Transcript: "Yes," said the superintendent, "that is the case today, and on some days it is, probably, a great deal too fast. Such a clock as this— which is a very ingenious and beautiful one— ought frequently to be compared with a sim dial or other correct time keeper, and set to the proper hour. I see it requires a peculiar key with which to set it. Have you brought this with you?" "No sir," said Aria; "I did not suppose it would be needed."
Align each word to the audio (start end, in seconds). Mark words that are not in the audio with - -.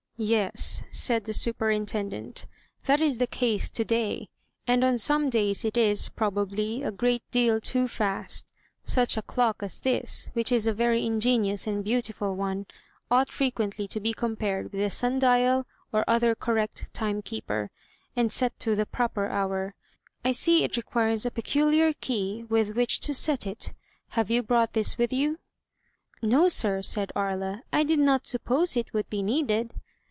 "Yes," 0.23 0.83
said 0.91 1.23
the 1.25 1.33
superintendent, 1.33 2.45
"that 2.83 3.01
is 3.01 3.17
the 3.17 3.25
case 3.25 3.71
today, 3.71 4.29
and 4.67 4.83
on 4.83 4.99
some 4.99 5.31
days 5.31 5.65
it 5.65 5.75
is, 5.75 6.09
probably, 6.09 6.83
a 6.83 6.91
great 6.91 7.23
deal 7.31 7.59
too 7.59 7.87
fast. 7.87 8.53
Such 8.83 9.17
a 9.17 9.23
clock 9.23 9.63
as 9.63 9.79
this— 9.79 10.29
which 10.33 10.51
is 10.51 10.67
a 10.67 10.73
very 10.73 11.03
ingenious 11.07 11.65
and 11.65 11.83
beautiful 11.83 12.35
one— 12.35 12.67
ought 13.09 13.29
frequently 13.31 13.87
to 13.87 13.99
be 13.99 14.13
compared 14.13 14.71
with 14.71 14.81
a 14.83 14.91
sim 14.91 15.17
dial 15.17 15.65
or 15.91 16.05
other 16.07 16.35
correct 16.35 16.93
time 16.93 17.23
keeper, 17.23 17.71
and 18.15 18.31
set 18.31 18.59
to 18.59 18.75
the 18.75 18.85
proper 18.85 19.25
hour. 19.25 19.73
I 20.23 20.33
see 20.33 20.63
it 20.63 20.77
requires 20.77 21.25
a 21.25 21.31
peculiar 21.31 21.93
key 21.93 22.43
with 22.47 22.75
which 22.75 22.99
to 22.99 23.15
set 23.15 23.47
it. 23.47 23.73
Have 24.09 24.29
you 24.29 24.43
brought 24.43 24.73
this 24.73 24.99
with 24.99 25.11
you?" 25.11 25.39
"No 26.21 26.47
sir," 26.47 26.83
said 26.83 27.11
Aria; 27.15 27.63
"I 27.73 27.81
did 27.83 27.97
not 27.97 28.27
suppose 28.27 28.77
it 28.77 28.93
would 28.93 29.09
be 29.09 29.23
needed." 29.23 29.73